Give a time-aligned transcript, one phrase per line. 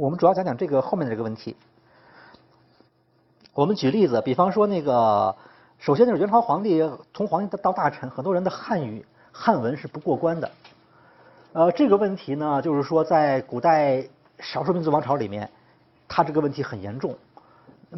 [0.00, 1.54] 我们主要讲讲这个后面的这个问题。
[3.52, 5.36] 我们举例子，比方说那个，
[5.78, 10.50] 首先就是元朝皇帝从皇帝到大臣，很多人的汉语汉文是不过关的。
[11.52, 14.02] 呃，这个问题呢，就是说在古代
[14.38, 15.50] 少数民族王朝里面，
[16.08, 17.14] 它这个问题很严重。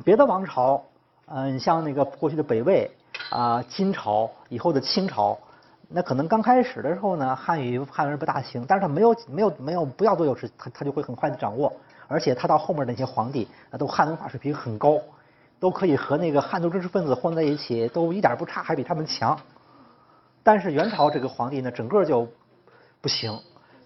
[0.04, 0.82] 别的王朝，
[1.26, 2.90] 嗯，像那个过去的北魏
[3.30, 5.38] 啊、金朝以后的清朝，
[5.88, 11.72] 那可能刚开始的时候呢，汉语汉文不大行，但是他没有没有没有不要多久时，他他就会很快的掌握，
[12.08, 14.98] 而且他到后面那些皇帝，那都汉文化水平很高，
[15.58, 19.38] 都可以和那个汉族知识分子混在一起，都一点不差，还比他们强。
[20.42, 22.26] 但是元朝这个皇帝呢，整个就
[23.00, 23.38] 不行，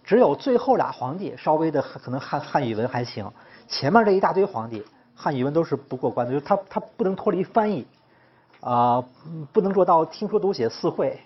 [0.03, 3.31] 只有最后俩皇帝稍微的可能汉汉语文还行，
[3.69, 7.86] 前面这一大堆皇帝汉语文都是不过关的，就是他他不能脱离翻译，
[8.61, 9.05] 啊、
[9.53, 11.20] 不能做到听说读写四会。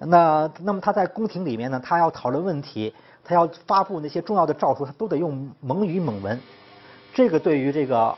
[0.00, 2.94] 那那么他在宫廷里面呢，他要讨论问题，
[3.28, 6.40] 他要发布那些重要的诏书，他都得用蒙语蒙文。
[7.12, 8.16] 这个对于这个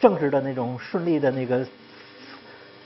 [0.00, 1.66] 政治的那种顺利的那个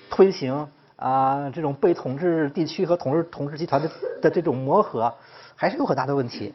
[0.09, 0.67] 推行
[0.97, 3.91] 啊，这种被统治地区和统治统治集团的
[4.23, 5.13] 的这种磨合，
[5.55, 6.55] 还是有很大的问题。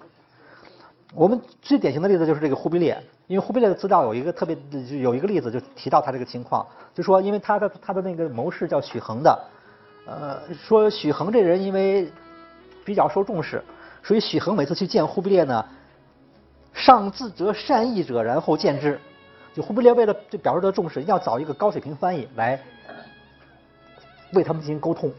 [1.14, 4.58] 我们最典型的例子就是这个忽必烈，因为忽必烈的资料有一个特别
[5.00, 9.40] 有一个例子就提到他这个情况，就说因为他的他的那个谋士叫许衡的，
[10.08, 12.12] 呃，说许衡这人因为
[12.84, 13.64] 比较受重视，
[14.04, 15.66] 所以许衡每次去见忽必烈呢，
[16.74, 19.00] 上自责善意者，然后见之。
[19.54, 22.60] 就忽必烈为了就表示他重视，一定要找一个高水平翻译来
[24.34, 25.12] 为他们进行沟通。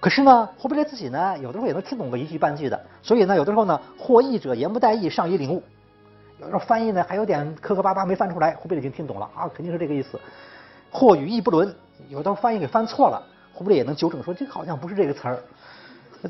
[0.00, 5.62] 可是呢，忽必烈自己呢，有的时候也能听懂个一句半句的，所以呢，有的时候呢，或译者言不带意，上以领悟。
[6.38, 10.18] 有的时候翻译呢还有点磕磕巴巴没翻出来，忽必烈已经听懂了啊，肯定是这个意思。
[10.90, 11.74] 或语义不伦，
[12.08, 13.20] 有的时候翻译给翻错了，
[13.52, 15.42] 忽必烈也能纠正说这个好像不是这个词儿。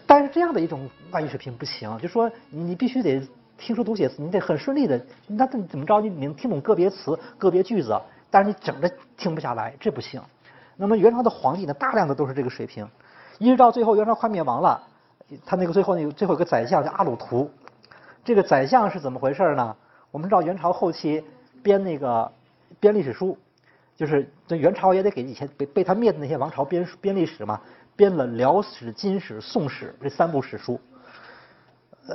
[0.07, 3.21] 但是这样的一种外语水平不行，就说你必须得
[3.57, 8.01] 听说读写词，你得很顺利的，那怎么着你能听懂个别词、个别句子，
[8.31, 10.21] 但是你整的听不下来，这不行。
[10.77, 12.89] 那么元朝的皇帝呢，大量的都是这个水平，
[13.39, 14.83] 一直到最后元朝快灭亡了，
[15.47, 17.49] 他那个最后那个最后一个宰相叫阿鲁图，
[18.25, 19.77] 这个宰相是怎么回事呢？
[20.11, 21.23] 我们知道元朝后期
[21.63, 22.31] 编那个
[22.81, 23.39] 编历史书，
[23.97, 27.61] 就是这元朝也得给以前被被他灭的那些王朝编编历史嘛，
[27.97, 30.81] 编了辽史、金史、宋史这三部史书。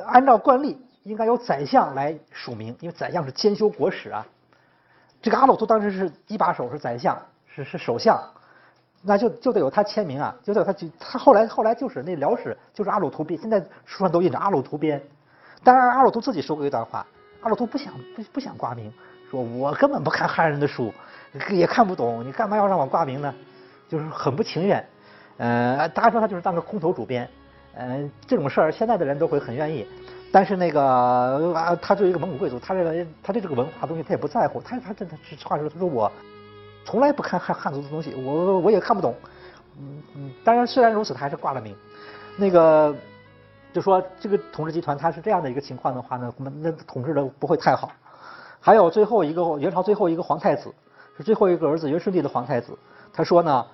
[0.07, 4.25] 按照惯例，应该由宰相来署名，因为宰相是监修国史啊。
[5.21, 8.21] 这个阿鲁图当时是一把手，是宰相，是是首相，
[9.01, 10.91] 那就就得有他签名啊，就得有他去。
[10.99, 15.01] 他后来后来就是那辽史就是阿鲁图编，现在书上都印着阿鲁图编。
[15.63, 17.05] 当然，阿鲁图自己说过一段话，
[17.41, 18.93] 阿鲁图不想不不想挂名，
[19.29, 20.93] 说我根本不看汉人的书，
[21.49, 23.33] 也看不懂，你干嘛要让我挂名呢？
[23.89, 24.85] 就是很不情愿。
[25.39, 27.27] 呃，大家说他就是当个空头主编，
[27.73, 29.87] 呃，这种事儿现在的人都会很愿意。
[30.31, 30.83] 但是那个
[31.55, 36.11] 啊，他作为一个蒙古贵族，他认为他对这个文化东西他也不在乎，他他他他话说，他说我
[36.85, 39.15] 从来不看汉汉族的东西，我我也看不懂。
[39.79, 41.75] 嗯嗯，当然虽然如此，他还是挂了名。
[42.37, 42.93] 那个
[43.73, 47.91] 就说这个统治集团他是这样的一个情况的话呢，那那统治的不会太好。
[48.59, 50.69] 还有最后一个元朝最后一个皇太子
[51.17, 52.77] 是最后一个儿子元顺帝的皇太子，
[53.13, 53.65] 他说呢，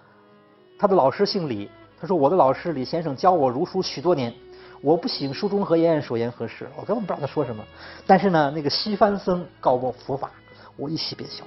[0.77, 1.69] 他的老师姓李，
[1.99, 4.33] 他说我的老师李先生教我儒书许多年，
[4.81, 7.63] 我不省书中何言，所言何事，我根本不知道他说什么。
[8.05, 10.29] 但是呢，那个西番僧告我佛法，
[10.75, 11.43] 我一喜便笑。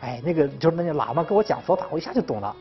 [0.00, 2.54] 哎，那个就是那个喇嘛跟我讲佛法，我一下就懂了。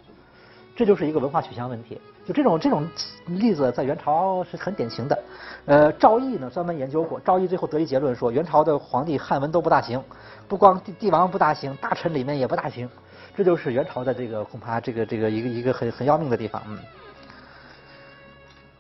[0.76, 2.02] 这就是一个文化取向问题。
[2.26, 2.88] 就这种这种
[3.28, 5.24] 例子在元朝是很典型的。
[5.66, 10.04] 呃，赵翼呢专门研究过，赵翼最后得一结论说，元朝的皇帝汉文都不大行，
[10.48, 12.90] 不光帝帝王不大行，大臣里面也不大行。
[13.36, 16.62] 这就是元朝的这个恐怕这个这个一个一个很很要命的地方。
[16.68, 16.78] 嗯。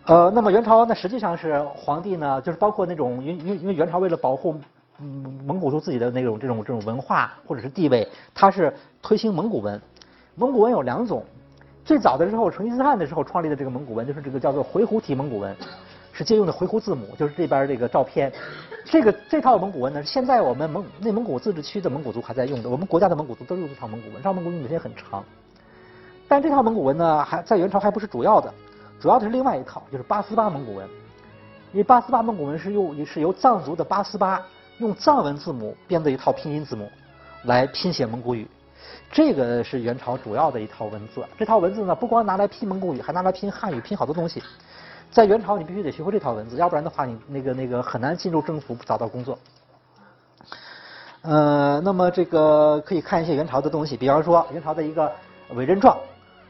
[0.05, 4.59] 呃，那么元朝呢，实际上是皇帝呢，就是包括那种，因因因为元朝为了保护
[4.97, 8.05] 蒙古族自己的那种这种这种文化或者是地位，
[8.35, 9.81] 它是推行蒙古文。
[10.35, 11.23] 蒙古文有两种，
[11.85, 15.56] 最早的时候成吉思汗的时候创立的这个蒙古文，就是这个叫做回鹘体蒙古文，
[16.13, 18.31] 是借用的回鹘字母，就是这边这个照片。
[18.86, 25.24] 这个这套蒙古文呢，现在我们蒙内蒙古自治区的蒙古族还在用的，我们国家的蒙古族都用这套蒙古文，这套蒙古文有些很长。
[26.27, 28.54] 但这套蒙古文呢，还在元朝还不是主要的，
[29.00, 30.88] 主要的是另外一套，就是八思巴蒙古文。
[31.71, 34.39] 因为八思巴蒙古文是用是由藏族的八思巴
[34.77, 36.88] 用藏文字母编的一套拼音字母
[37.45, 38.48] 来拼写蒙古语，
[39.12, 41.25] 这个是元朝主要的一套文字。
[41.38, 44.44] 这套文字呢，不光拿来拼蒙古语，还拿来拼汉语，拼好多东西。
[45.13, 49.38] 在元朝，你必须得学会这套文字，要不然的话，你那个那个很难进入政府找到工作。
[51.21, 55.12] 呃，那么这个可以看一些元朝的东西，比方说元朝的一个
[55.51, 55.95] 伟人状，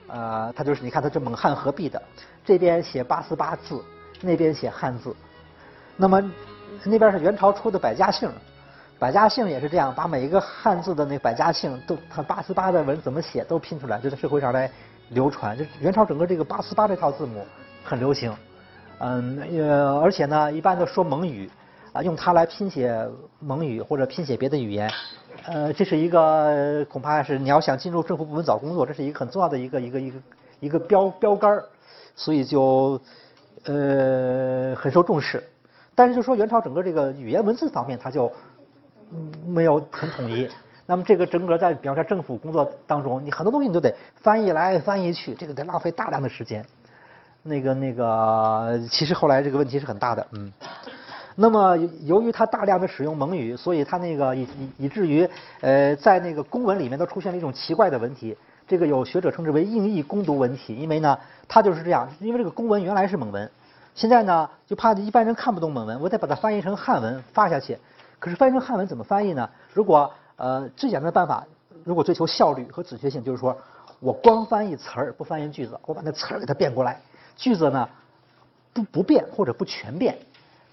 [0.07, 2.01] 呃，它就是你看它这蒙汉合璧的，
[2.45, 3.83] 这边写八思巴字，
[4.21, 5.13] 那边写汉字。
[5.97, 6.23] 那么
[6.85, 8.31] 那边是元朝出的百家姓，
[8.97, 14.71] 百家姓也是这样，把每一个汉字的那百家姓都，它八思巴的文怎么写都拼出来，就在社会上来
[15.09, 15.57] 流传。
[15.57, 17.45] 就元朝整个这个八思巴这套字母
[17.83, 18.33] 很流行，
[19.05, 21.49] 嗯，呃，而且呢，一般都说蒙语，
[21.91, 23.05] 啊，用它来拼写
[23.39, 24.89] 蒙语或者拼写别的语言，
[25.45, 30.17] 呃，这是一个恐怕是你要想进入政府部门找工作，这是一个很重要的一个一个一个
[30.61, 31.61] 一个标标杆
[32.15, 32.97] 所以就
[33.65, 35.43] 呃很受重视。
[35.93, 38.31] 但是就说元朝整个这个语言文字方面，它就。
[39.45, 40.49] 没有很统一，
[40.87, 46.65] 那么这个整个在比方说政府工作当中，你很多东西你都得翻译来翻译去，这个得浪费大量的时间。
[47.43, 50.51] 那个那个，其实后来这个问题是很大的，嗯。
[51.35, 55.27] 那么由于他大量的使用蒙语，所以他那个以以以至于
[55.61, 58.37] 呃在那个公文里面都出现了一种奇怪的文体，
[58.67, 61.17] 这个有学者称之为硬译攻读文体，因为呢
[61.47, 63.49] 他就是这样，因为这个公文原来是蒙文，
[63.95, 67.77] 现在呢就怕一般人看不懂蒙文，我得把它翻译成汉文发下去。
[68.19, 69.49] 可是翻译成汉文怎么翻译呢？
[69.73, 71.43] 如果呃最简单的办法，
[71.83, 73.57] 如果追求效率和准确性，就是说
[73.99, 77.01] 我光翻译词儿不翻译句子，我把那词儿给它变过来，
[77.35, 77.89] 句子呢
[78.73, 80.17] 不不变或者不全变，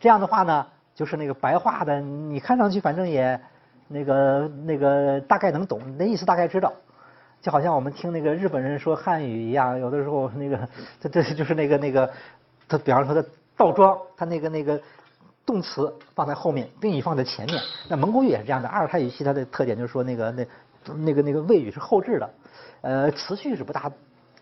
[0.01, 3.41] 这样的话呢就是那个白话的，你看上去反正也
[3.89, 6.73] 那个那个大概能懂，那意思大概知道，
[7.41, 10.69] 就好像我们听那个日本人说汉语一样，有的时候那个
[11.01, 12.11] 这这就是那个那个
[12.69, 14.81] 他比方说他倒装，他那个那个。
[15.47, 17.61] 动词放在后面，宾语放在前面。
[17.89, 18.69] 那蒙古语也是这样的。
[18.69, 20.47] 阿尔泰语系它的特点就是说，那个那
[20.95, 22.31] 那个那个谓语是后置的，
[22.83, 23.91] 呃，词序是不大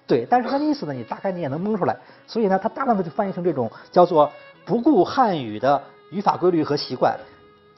[0.09, 1.97] 对，但是它的意思呢，你大概你也能蒙出来。
[2.27, 4.33] 所以呢，它大量的就翻译成这种叫做
[4.65, 7.17] 不顾汉语的语法规律和习惯，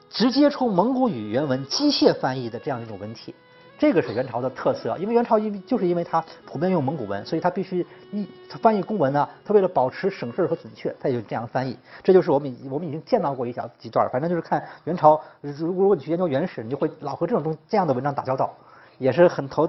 [0.09, 3.35] 直接从蒙古语原文机械翻译的这样一种文体。
[3.77, 11.75] 这个是元朝的特色，因为元朝因就是因为它普遍用蒙古文，所以它必须一它翻译公文呢，它为了保持省事和准确，它也就这样翻译。
[12.03, 18.53] 这就是我们我们已经见到过一小几段，反正就是看元朝，如如果你去研究元史，你就会老和这种东这样的文章打交道，
[18.99, 19.67] 也是很头，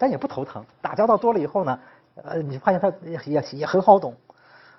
[0.00, 0.64] 但也不头疼。
[0.80, 1.78] 打交道多了以后呢，
[2.24, 4.14] 呃，你发现它也也也很好懂。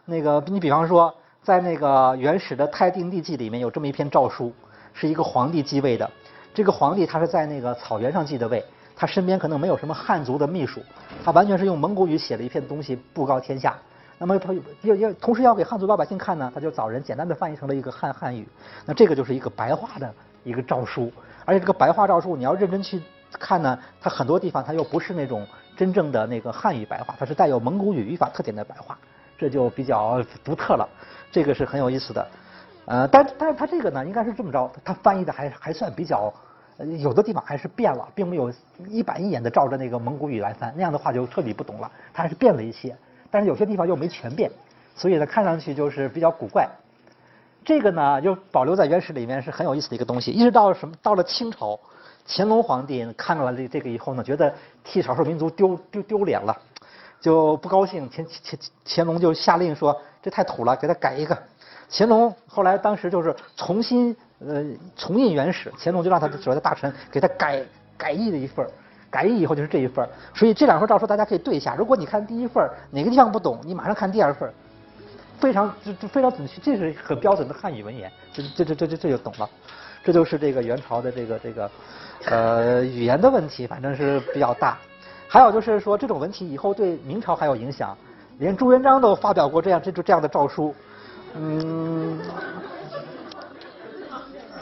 [0.03, 1.13] 那个你比方说，
[1.43, 4.51] 在那个原始的《太定帝纪》里面有这么一篇诏书，
[4.93, 6.09] 是一个皇帝继位的。
[6.55, 8.65] 这个皇帝他是在那个草原上继的位，
[8.95, 10.81] 他身边可能没有什么汉族的秘书，
[11.23, 13.77] 他完全是用蒙古语写了一篇东西布告天下。
[14.17, 18.47] 那么他要要同时要给汉族老百姓看呢，他就找人简单的翻译成了一个汉汉语。
[18.85, 20.13] 那这个就是一个白话的
[20.43, 21.11] 一个诏书，
[21.45, 23.01] 而且这个白话诏书你要认真去
[23.39, 25.45] 看呢，它很多地方它又不是那种
[25.75, 28.97] 真正的那个汉语白话，它是带有蒙古语语法特点的白话，
[29.37, 30.87] 这就比较独特了。
[31.31, 32.27] 这个是很有意思的。
[32.85, 36.33] 呃，但但是它这个呢，应该是这么着，它翻译的还还算比较，
[36.99, 38.51] 有的地方还是变了，并没有
[38.87, 41.89] 一板一眼的照着那个蒙古语来翻，那样的话就彻底不懂了。
[42.13, 42.95] 它还是变了一些，
[43.29, 44.51] 但是有些地方又没全变，
[44.95, 46.67] 所以呢，看上去就是比较古怪。
[47.63, 50.31] 这个呢，就保留在原始里面是很有意思的一个东西。
[50.31, 51.79] 一直到什么，到了清朝，
[52.33, 54.53] 乾隆皇帝看了这这个以后呢，觉得
[54.85, 56.57] 替少数民族丢丢丢脸了，
[57.19, 58.09] 就不高兴。
[58.09, 61.37] 乾乾乾隆就下令说，这太土了，给他改一个。
[61.91, 64.63] 乾隆后来当时就是重新呃
[64.95, 67.61] 重印原始，乾隆就让他所谓的大臣给他改
[67.97, 68.65] 改译了一份
[69.09, 71.75] 改译以后就是这一份所以这两份诏书大家可以对一下。
[71.75, 74.49] 如果你看第一份哪个地方不懂，你马上看第二份
[75.37, 79.49] 非常就就非常准确，这是很标准的汉语文言，这这这这这就懂了。
[80.03, 81.71] 这就是这个元朝的这个这个
[82.25, 84.77] 呃语言的问题，反正是比较大。
[85.27, 87.97] 还有就是说这种文体以后对明朝还有影响，
[88.39, 90.75] 连朱元璋都发表过这样这就这样的诏书。
[91.33, 92.19] 嗯，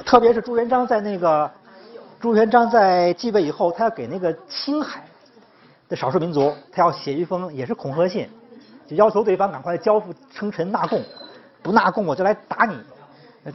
[0.05, 1.50] 特别是朱元璋在那个
[2.19, 5.03] 朱元璋在继位以后，他要给那个青海
[5.88, 8.29] 的少数民族，他要写一封也是恐吓信，
[8.86, 11.01] 就要求对方赶快交付称臣纳贡，
[11.63, 12.77] 不纳贡我就来打你，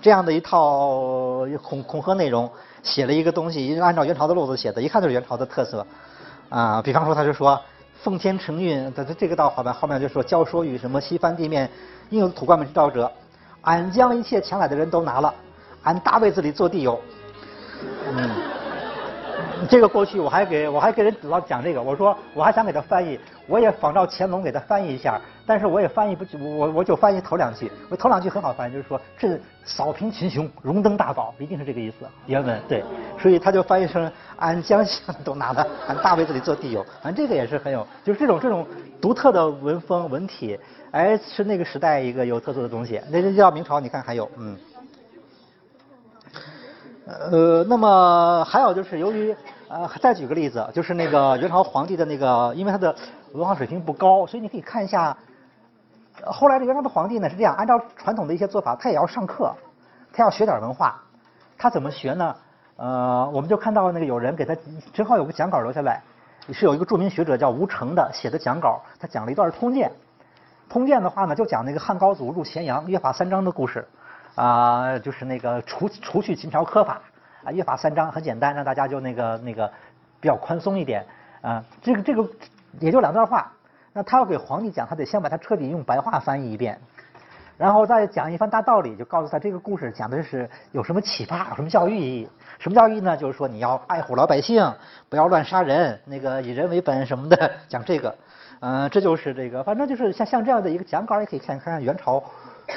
[0.01, 2.51] 这样的一套恐恐吓内容，
[2.83, 5.87] 写了一个东西，按照元朝的路子写的，一看就是元朝的特色
[6.49, 6.81] 啊。
[6.83, 7.61] 比方说，他就说
[8.03, 11.71] 奉天承运，这这个倒好吧后面就说教说与什么西番地面。
[12.11, 13.11] 应有的土官们之道者，
[13.63, 15.35] 俺将一切抢来的人都拿了，
[15.83, 17.01] 俺大位子里坐地有。
[18.13, 18.31] 嗯，
[19.71, 26.25] 这个过去我还给我还给人老讲这个，我说我还想给他翻译，我也仿照乾隆给他翻译一下，但是我也翻译不，
[26.59, 32.85] 我我就翻译头两句，我头两句很好翻译，就是说这扫平群雄，荣登大宝，一定是这个意思，原文对，
[33.19, 38.67] 所以他就翻译成俺将相都拿了，俺大位子里做地有，反正这个也是很有，就是这种这种
[39.01, 40.59] 独特的文风文体。
[40.91, 43.01] 哎，是那个时代一个有特色的东西。
[43.11, 44.57] 那那叫明朝，你看还有，嗯，
[47.05, 49.35] 呃，那么还有就是由于，
[49.69, 52.95] 呃，再举个例子，就是那个元朝皇帝的那个，因为他的
[53.33, 55.17] 文化水平不高，所以你可以看一下，
[56.27, 59.55] 后来的元朝的皇帝呢是这样，按照传统的一些做法，他也要上课，
[60.13, 61.03] 他要学点文化，
[61.57, 62.37] 他怎么学呢？
[62.77, 64.57] 呃，我们就看到那个有人给他
[64.93, 66.03] 正好有个讲稿留下来，
[66.53, 69.91] 是有一个著名学者叫吴承的写的讲稿，他讲了一段通鉴。
[70.69, 73.87] 通鉴的话呢，就讲那个汉高祖入咸阳，约法三章的故事，
[74.35, 77.01] 啊，就是那个除除去秦朝苛法，
[77.45, 79.71] 啊，约法三章很简单，让大家就那个那个
[80.21, 81.05] 比较宽松一点，
[81.43, 82.27] 啊，这个这个
[82.81, 83.53] 也就两段话，
[83.93, 86.81] 那他要给皇帝讲，他得先把它彻底用白话翻译一遍，
[87.59, 93.17] 然后再讲一番大道理，就告诉他这个故事讲的是有什么启发，有什么教育意义，什么教育呢？
[93.17, 94.75] 就是说你要爱护老百姓，
[95.09, 98.17] 不要乱杀人，那个以人为本什么的， 讲这个。
[98.61, 102.23] 嗯，这就是这个，反正就是像像这样的一个讲稿，也可以看看元朝。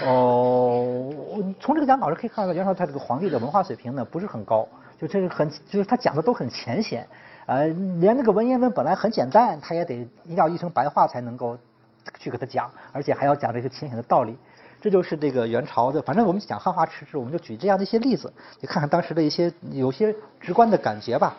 [0.06, 1.14] 哦，
[1.60, 4.68] 从这个讲稿上可以看到，元朝他这个皇帝的文化水平呢不是很高，
[5.00, 7.08] 就这个很就是他讲的都很浅显，
[7.46, 7.68] 呃，
[8.00, 11.58] 连那个文言文本来很简单，他也得一定要译成白话才能够
[12.20, 14.38] 去给他讲，而且还要讲这些浅显的道理。
[14.80, 21.36] 这就是这个元朝的，反正我们讲汉化迟滞，我们就举这样的一些例子，你看看当时的一些有些直观的感觉吧。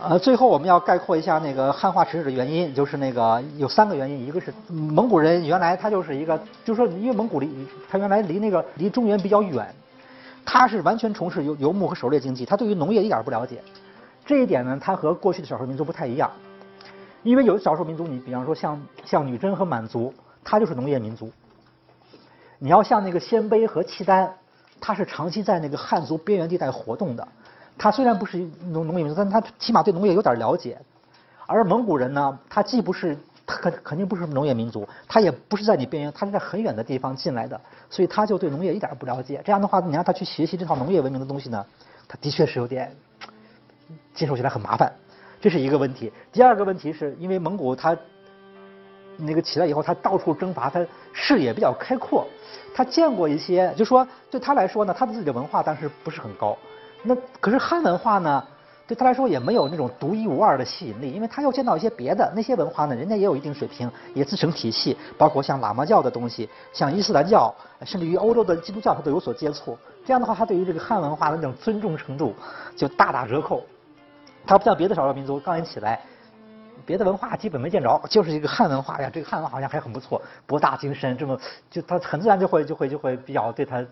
[0.00, 9.72] 呃，最后我们要概括一下那个汉化迟滞的原因，就是那个有三个原因，一个是蒙古人原来他就是一个，就是说因为蒙古离他原来离那个离中原比较远，
[10.44, 13.62] 他是完全从事游游牧和狩猎经济，他对于农业一点不了解，
[14.26, 16.30] 这一点呢，他和过去的少数民族不太一样，
[17.22, 21.30] 因为有的少数民族，你比方说像像女真和满族，他就是农业民族，
[22.58, 24.34] 你要像那个鲜卑和契丹，
[24.80, 27.26] 他是长期在那个汉族边缘地带活动的。
[27.76, 28.38] 他虽然不是
[28.70, 30.78] 农农业民族，但他起码对农业有点了解。
[31.46, 33.16] 而蒙古人呢，他既不是
[33.46, 39.42] 他肯肯定不是农业民族，他也不是在你边缘，他是在很远的地方进来的，所以他就对农业一点不了解。
[39.44, 41.66] 这样的话，你让他去学习这套农业文明的东西呢，
[42.08, 42.96] 他的确是有点
[44.14, 44.90] 接受起来很麻烦，
[45.40, 46.10] 这是一个问题。
[46.32, 47.94] 第二个问题是因为蒙古他
[49.18, 52.26] 那个起来以后，他到处征伐，他视野比较开阔，
[52.74, 56.56] 他见过一些，就说对他来说呢，他的自己的文化当时不是很高。
[57.04, 58.42] 那可是汉文化呢，
[58.86, 69.76] 对他来说也没有那种独一无二的吸引力，因为他又见到一些别的那些文化呢，人家也有一定水平，也自成体系，包括像喇嘛教的东西，像伊斯兰教，甚至于欧洲的基督教，他都有所接触。
[70.04, 72.34] 这样的话，他对于这个汉文化的那种尊重程度
[72.76, 73.62] 就大打折扣。
[74.46, 76.00] 他不像别的少数民族刚一起来，
[76.86, 81.38] 别的文化基本没见着，就是一个汉文化呀，这个汉文好像还很不错，博大精深，这么
[81.70, 83.84] 就他很自然就会就会就会比较对他。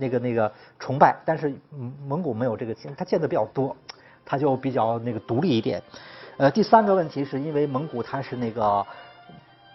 [0.00, 1.54] 那个那个崇拜，但是
[2.04, 3.76] 蒙古没有这个他见的比较多，
[4.24, 5.80] 他就比较那个独立一点。
[6.36, 8.84] 呃，第三个问题是因为蒙古它是那个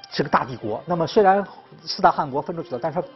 [0.10, 1.42] 是个大帝国，那么虽然
[1.86, 3.08] 四大汗国分出去了，但是它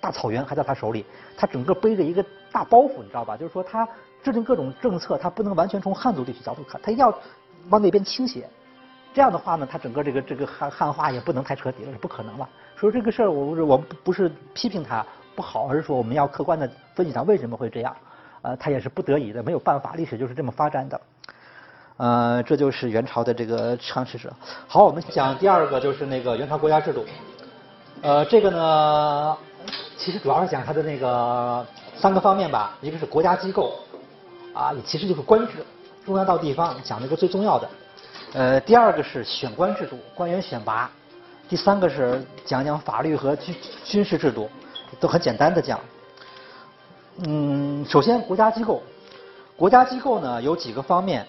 [0.00, 1.04] 大草原还在他手里，
[1.36, 3.36] 他整个背着一个大包袱，你知道吧？
[3.36, 3.84] 就是说他
[4.22, 7.12] 制定各种政策，他不能完全从汉族地区角度看，他一定要
[7.70, 8.48] 往那边倾斜。
[9.12, 12.48] 这样的话呢，他整个这个这个汉汉化也不能太彻底了，是不可能了。
[12.76, 15.04] 所以这个事儿，我我不是批评他。
[15.36, 17.96] 不好，而是说我们要客观的分析它为什么会这样，
[18.42, 21.00] 呃，它也是不得已的，没有办法，历史就是这么发展的，
[21.96, 24.30] 呃，这就是元朝的这个长史史。
[24.66, 27.06] 好，我们讲第二个就是那个元朝国家制度，
[28.02, 29.36] 呃，这个呢，
[29.96, 31.64] 其实主要是讲它的那个
[31.96, 33.72] 三个方面吧，一个是国家机构，
[34.52, 35.64] 啊，其实就是官制，
[36.04, 37.70] 中央到地方讲那个最重要的，
[38.32, 40.90] 呃，第二个是选官制度，官员选拔，
[41.48, 44.48] 第三个是讲讲法律和军军事制度。
[44.98, 45.78] 都很简单的讲，
[47.18, 48.82] 嗯，首先国家机构，
[49.56, 51.24] 国家机构呢有几个方面，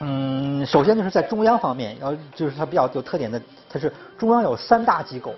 [0.00, 5.32] 嗯，首先就是在中央方面，要就是它比较有特点的，它是中央有三大机构，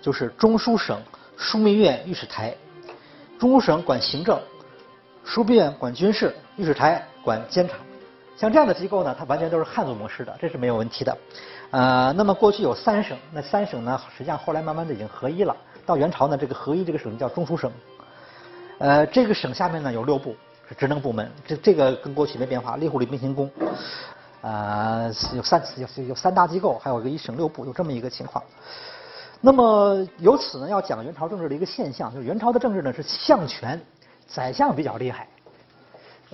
[0.00, 0.98] 就是中书省、
[1.38, 2.56] 枢密院、御史台。
[3.38, 4.40] 中书省管行政，
[5.26, 7.74] 枢密院管军事，御史台管监察。
[8.36, 11.16] 像这样的机构呢，它完全都是汉族模式的，这是没有问题的。
[11.70, 15.56] 呃，那么过去有三省，那三省呢，实际上后来慢慢的已经合一了。
[15.86, 17.70] 到元朝呢，这个合一这个省叫中书省，
[18.78, 20.34] 呃，这个省下面呢有六部
[20.68, 22.76] 是职能部门，这这个跟过去没变化。
[22.76, 23.50] 吏户礼兵刑工，
[24.40, 28.42] 呃，有三有有三大机构，还有一个一省六部，有这么一个情况。
[29.40, 33.80] 那么由此呢，要讲元朝政治的一个现象，就是元朝的政治呢是相权，
[34.26, 35.28] 宰相比较厉害。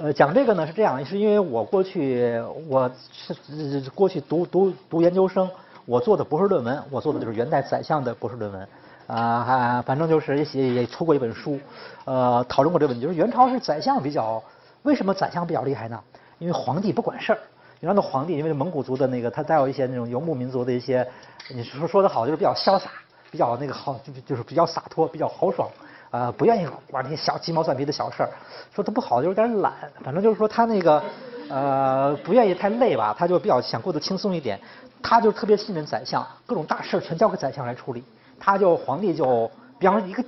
[0.02, 5.46] 呃，讲这个呢是这样，是因为我过去我是过去读读读研究生，
[5.84, 8.66] 我做的博士论文，我做的就是元代宰相的博士论文。
[9.06, 11.60] 啊，还反正就是也写也出过一本书，
[12.06, 14.42] 呃，讨论过这个问题，就是元朝是宰相比较，
[14.84, 16.00] 为什么宰相比较厉害呢？
[16.38, 17.38] 因为皇帝不管事儿，
[17.80, 21.06] 元朝的皇帝因为蒙古族的那个，他带有一些那种游牧民族的一些，
[21.54, 22.88] 你说说的好就是比较潇洒，
[23.30, 25.68] 比较那个好，就就是比较洒脱，比较豪爽，
[26.10, 28.30] 啊，不愿意管那些小鸡毛蒜皮的小事儿。
[28.74, 31.02] 说他不好就有点懒，反正就是说他那个
[31.48, 34.58] 呃不愿意太累吧，他就比较想过得轻松一点，
[35.02, 38.02] 他就特别信任宰相，各种大事全交给宰相来处理。
[38.38, 40.24] 他就皇帝就比方说一个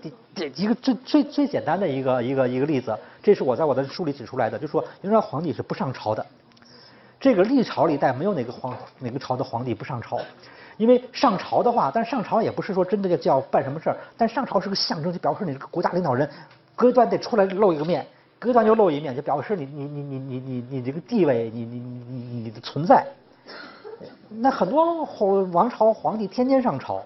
[0.54, 6.24] 一个最最最简单的一个一个一个例子，这是我在我的书里指出来的，就说元朝皇帝是不上朝的。
[7.18, 10.18] 这个历朝历代没有哪个皇哪个朝的皇帝不上朝，
[10.76, 16.28] 因为上朝的话，但上朝也不是说真的要叫办什么事儿，但上朝是个象征，就表示你这个国家领导人，
[16.74, 18.06] 隔一段得出来露一个面，
[18.38, 23.06] 隔一段就露一面，就表示你你你你你你你这个地位，你你你你的存在。
[24.28, 25.04] 那很多
[25.52, 27.02] 王朝皇帝天天上朝，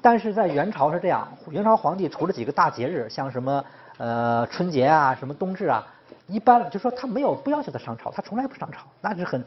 [0.00, 3.64] 但是在元朝是这样，元朝皇帝除了几个大节日，像什么
[3.96, 5.86] 呃春节啊，什么冬至啊。
[6.32, 9.44] 一般就说他没有不要求他上朝，他从来不上朝，那是很。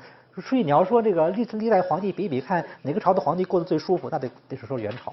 [0.47, 5.11] 所以你要说这个历历代皇帝比比看哪个朝的皇帝过得最舒服，那得得是说元朝。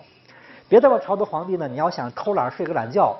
[0.69, 3.17] 别的朝的皇帝呢，你要想偷懒睡个懒觉，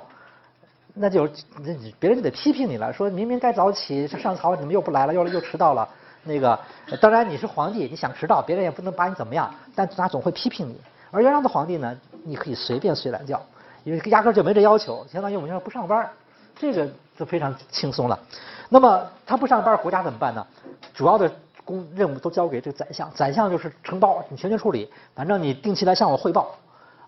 [0.93, 1.27] 那就
[1.63, 5.89] 那别人就得批评你了，说明明该早起上朝，你们又不来了，又又迟到了。
[6.23, 6.59] 那个
[7.01, 10.79] 当然你是皇帝，你想迟到，别人也不能把你怎么样，但他总会批评你。
[11.09, 13.41] 而元朝的皇帝呢，你可以随便睡懒觉，
[13.83, 16.07] 因为压根就没这要求，相当于我们说不上班。
[16.55, 18.19] 这个就非常轻松了。
[18.69, 20.45] 那么他不上班，国家怎么办呢？
[20.93, 21.31] 主要的
[21.63, 24.91] 工任务都交给这个宰相，宰相就是承包，你全权处理。
[25.15, 26.55] 反正你定期来向我汇报。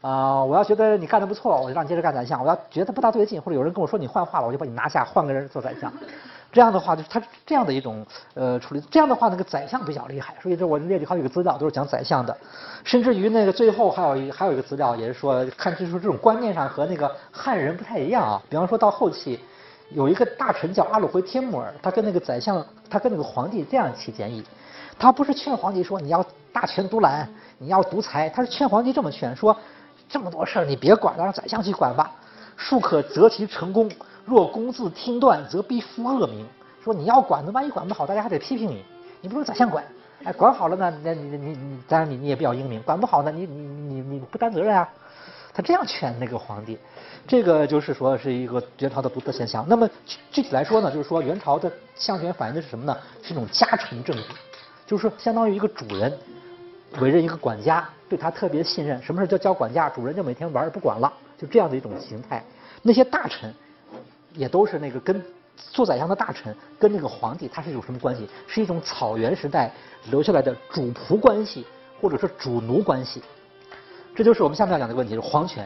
[0.02, 5.92] 啊，我要觉得你干的不错，我就让你接着干宰相；我要觉得不大对劲，或者有人跟我说你换话了，我就把你拿下，换个人做宰相。
[6.52, 8.82] 这样的话，就是他这样的一种呃处理。
[8.90, 10.36] 这样的话，那个宰相比较厉害。
[10.42, 12.38] 所以这我列举好几个资料，都是讲宰相的。
[12.84, 18.42] 甚至于那个最后还有一还有一个资料，也是说看就是这种观念上和那个汉人不太一样啊。
[18.50, 19.38] 比方说到后期，
[19.90, 24.42] 有一个大臣叫阿鲁回帖木儿，他跟那个宰相，他跟那个皇帝这样起建议。
[24.98, 29.58] 他不是劝皇帝说你要大权独揽，你要独裁，他是劝皇帝这么劝说：
[30.08, 32.12] 这么多事儿你别管了，让宰相去管吧。
[32.58, 33.90] 庶可择其成功。
[34.24, 36.46] 若公自听断，则必负恶名。
[36.84, 38.84] 说你要管，那万一管不好，大家还得批评你。
[39.22, 39.84] 你不如宰相管，
[40.24, 44.90] 哎，管好了呢，那你你你，当然你你也比较英明；管不好呢，你你你你不担责任啊。
[45.54, 46.78] 他这样劝那个皇帝，
[47.26, 49.66] 这个就是说是一个元朝的独特现象。
[49.68, 49.90] 那么
[50.32, 52.98] 具体来说呢，就是说元朝的相权反映的是什么呢？
[53.22, 54.24] 是一种家臣政治，
[54.86, 56.12] 就是说相当于一个主人
[57.00, 59.02] 委任一个管家，对他特别信任。
[59.02, 59.90] 什么事叫交管家？
[59.90, 62.44] 主人就每天玩不管了，就这样的一种形态。
[62.82, 63.54] 那些大臣。
[64.38, 65.24] 也都是那个跟
[65.56, 68.30] 做宰相的大臣跟那个皇帝他是有什么关系？
[68.48, 69.72] 是一种草原时代
[70.12, 71.66] 留下来的主仆关系，
[72.02, 73.24] 或者是主奴关系。
[74.14, 75.66] 这就是我们下面要讲的问题：是皇权。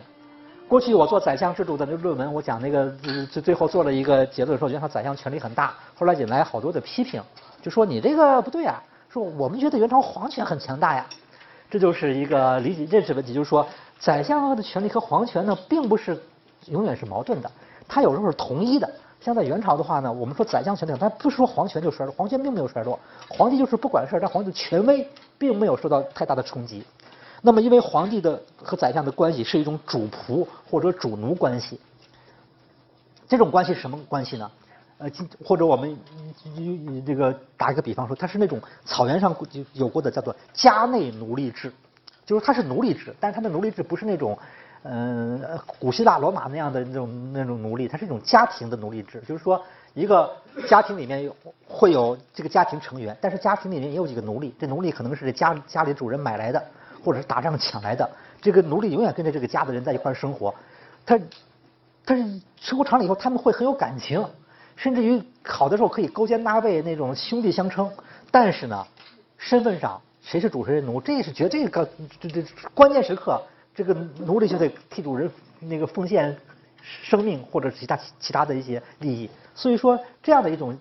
[0.68, 2.92] 过去我做宰相制度的那论文，我讲那个
[3.32, 5.74] 最最后做了一个结论，说元朝宰相权力很大。
[5.96, 7.20] 后来引来好多的批评，
[7.60, 8.80] 就说你这个不对啊，
[9.12, 11.06] 说我们觉得元朝皇权很强大呀。
[11.70, 13.68] 这就是一个理解认识问题，就是说
[14.00, 16.20] 宰相的权力和皇权呢，并不是
[16.66, 17.52] 永远是矛盾的。
[17.88, 18.92] 它有时候是统一的，
[19.22, 26.84] 像在元朝的话呢，我们说宰相权力，但不是说皇权就衰落，皇权并没有衰落，皇帝就是不管事，但皇帝的权威并没有受到太大的冲击。
[27.42, 31.80] 那么，因为皇帝的和宰相的关系是一种主仆或者主奴关系，
[33.28, 34.50] 这种关系是什么关系呢？
[35.00, 35.10] 呃，
[35.44, 35.98] 或者我们
[37.04, 39.36] 这个打一个比方说，它是那种草原上
[39.74, 41.74] 有过的叫做家内奴隶制，
[42.26, 44.38] 就是它是奴隶制，但是它的奴隶制不是那种。
[44.84, 45.42] 嗯，
[45.78, 49.62] 古希腊罗马那样的那种那种奴隶，它是一种家庭的奴隶制，就是说
[49.94, 50.32] 一个
[50.70, 51.36] 家庭里面有
[51.68, 56.64] 会有这个家庭成员，但是家庭里面也有几个奴隶，这奴隶可能是家家里主人买来的，
[57.04, 58.10] 或者是打仗抢来的，
[58.42, 60.56] 这个奴隶永远跟着这个家的人在一块生活，
[61.06, 61.20] 他
[62.06, 62.24] 他是
[62.56, 64.26] 生活长了以后，他们会很有感情，
[64.80, 67.92] 甚至于好的时候可以勾肩搭背那种兄弟相称，
[68.32, 68.88] 但是呢，
[69.38, 71.88] 身份上谁是主谁是奴，这是绝对个
[72.22, 72.42] 这这
[72.74, 73.44] 关键时刻。
[73.76, 76.36] 这个奴隶就得替主人那个奉献
[76.82, 80.78] 生命或者其他其他的一些利益，所以说这样的一种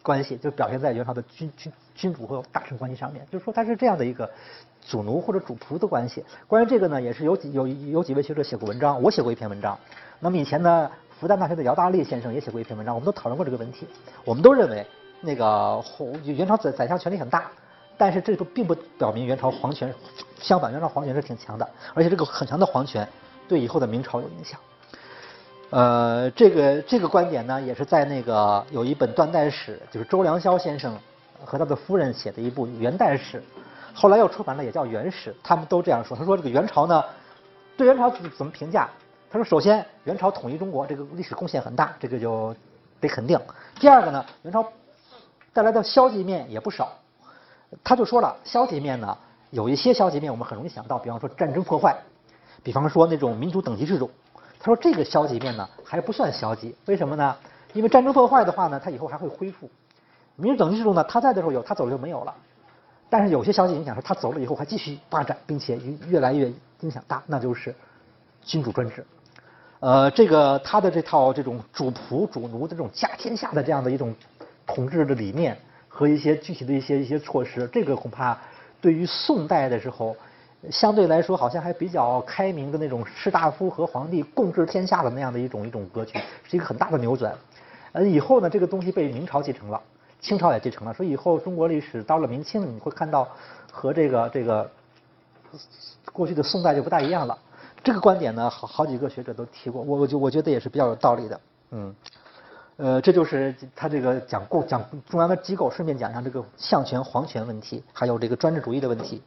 [0.00, 4.30] 关系就表现在元朝的君君君主和大臣关系上面，就是说他是这样的一个
[4.86, 6.24] 主奴或者主仆的关系。
[6.46, 9.76] 关于这个呢，也是有几有有几位学者写过文章，我写过一篇文章。
[10.20, 10.88] 那么以前呢，
[11.24, 13.88] 复旦大学的姚大力先生也写过一篇文章，我们都讨论过这个问题。
[14.26, 14.86] 我们都认为
[15.22, 15.82] 那个
[16.22, 17.50] 元朝宰宰相权力很大。
[17.96, 19.90] 但是这个并不表明元朝皇权，
[20.38, 23.08] 相反，元朝皇权是挺强的，而且这个很强的皇权
[23.48, 24.60] 对以后的明朝有影响。
[25.70, 30.94] 呃，这个这个观点呢，也是在那个有一本断代史，就是周良霄先生
[31.42, 33.42] 和他的夫人写的一部元代史，
[33.94, 35.34] 后来又出版了，也叫元史。
[35.42, 37.02] 他们都这样说，他说这个元朝呢，
[37.78, 38.90] 对元朝怎么评价？
[39.34, 42.54] 他说，首先元朝统一中国这个历史贡献很大，这个就
[43.00, 43.36] 得肯定。
[43.80, 44.64] 第二个呢，元朝
[45.52, 46.92] 带来的消极面也不少。
[47.82, 49.18] 他就说了，消极面呢，
[49.50, 51.96] 有一些消极面我们很容易想到，比方说战争破坏，
[52.62, 54.08] 比方说那种民主等级制度。
[54.60, 57.36] 他说这个消极面呢还不算消极，为什么呢？
[57.72, 59.66] 因为战争破坏的话呢，它以后还会恢复；
[60.36, 62.32] 民主等级制度呢，他在的时候有，他走了就没有了。
[63.10, 67.74] 但是有些消极影响是他走了以后还继续发展，并且越来越影响大，那就是
[68.44, 69.04] 君主专制。
[69.84, 74.14] 呃，这个他的这套这种主仆主奴的这种家天下的这样的一种
[74.66, 75.54] 统治的理念
[75.88, 78.34] 和一些具体的一些一些措施，这个恐怕
[78.80, 80.16] 对于宋代的时候，
[80.70, 87.34] 相对来说好像还比较开明的那种士大夫和皇帝共治天下的那样的一种一种格局，是一个很大的扭转。
[87.92, 89.78] 呃，以后呢，这个东西被明朝继承了，
[90.18, 93.28] 清朝也继承了，所以以后中国历史到了明清，你会看到
[93.70, 94.70] 和这个这个
[96.10, 97.38] 过去的宋代就不大一样了。
[97.84, 101.40] 这个观点呢，好好几个学者都提过，我我就我觉得也是比较有道理的。
[101.70, 101.94] 嗯，
[102.78, 109.22] 呃，这就是他这个讲故讲中央的机构，顺便讲一下这个相权皇权问题，还有这个专制主义的问题。